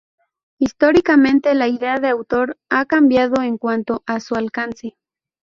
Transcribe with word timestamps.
Históricamente, 0.57 1.53
la 1.53 1.67
idea 1.67 1.99
de 1.99 2.07
autor 2.09 2.57
ha 2.69 2.85
cambiado 2.85 3.43
en 3.43 3.59
cuanto 3.59 4.01
a 4.07 4.19
su 4.19 4.33
alcance. 4.33 4.97